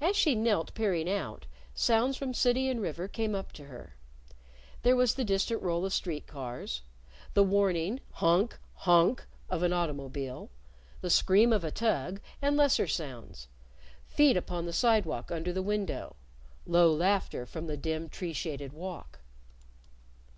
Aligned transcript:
As 0.00 0.16
she 0.16 0.34
knelt, 0.34 0.72
peering 0.72 1.06
out, 1.06 1.44
sounds 1.74 2.16
from 2.16 2.32
city 2.32 2.70
and 2.70 2.80
river 2.80 3.06
came 3.08 3.34
up 3.34 3.52
to 3.52 3.66
her. 3.66 3.94
There 4.80 4.96
was 4.96 5.16
the 5.16 5.22
distant 5.26 5.60
roll 5.62 5.84
of 5.84 5.92
street 5.92 6.26
cars, 6.26 6.80
the 7.34 7.42
warning; 7.42 8.00
honk! 8.12 8.58
honk! 8.72 9.26
of 9.50 9.62
an 9.62 9.70
automobile, 9.74 10.48
the 11.02 11.10
scream 11.10 11.52
of 11.52 11.62
a 11.62 11.70
tug; 11.70 12.22
and 12.40 12.56
lesser 12.56 12.86
sounds 12.86 13.48
feet 14.06 14.34
upon 14.34 14.64
the 14.64 14.72
sidewalk 14.72 15.30
under 15.30 15.52
the 15.52 15.60
window, 15.60 16.16
low 16.64 16.90
laughter 16.90 17.44
from 17.44 17.66
the 17.66 17.76
dim, 17.76 18.08
tree 18.08 18.32
shaded 18.32 18.72
walk. 18.72 19.18